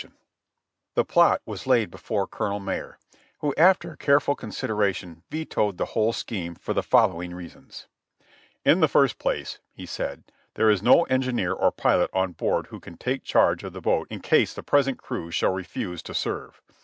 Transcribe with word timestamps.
208 0.95 0.95
JOHNNY 0.95 0.95
REB 0.95 0.95
AND 0.95 0.95
BILLY 0.95 0.99
YANK 0.99 1.07
The 1.11 1.13
plot 1.13 1.41
was 1.45 1.67
laid 1.67 1.91
before 1.91 2.27
Colonel 2.27 2.59
Marye, 2.59 2.93
who 3.37 3.53
after 3.55 3.95
careful 3.95 4.35
con 4.35 4.49
sideration 4.49 5.21
vetoed 5.29 5.77
the 5.77 5.85
whole 5.85 6.11
scheme 6.11 6.55
for 6.55 6.73
the 6.73 6.81
following 6.81 7.35
reasons: 7.35 7.85
"In 8.65 8.79
the 8.79 8.87
first 8.87 9.19
place," 9.19 9.59
he 9.71 9.85
said, 9.85 10.23
"there 10.55 10.71
is 10.71 10.81
no 10.81 11.03
engineer 11.03 11.53
or 11.53 11.71
pilot 11.71 12.09
on 12.13 12.31
board 12.31 12.65
who 12.71 12.79
can 12.79 12.97
take 12.97 13.23
charge 13.23 13.63
of 13.63 13.73
the 13.73 13.79
boat 13.81 14.07
in 14.09 14.21
case 14.21 14.55
the 14.55 14.63
present 14.63 14.97
crew 14.97 15.29
shall 15.29 15.53
refuse 15.53 16.01
to 16.01 16.15
serve. 16.15 16.59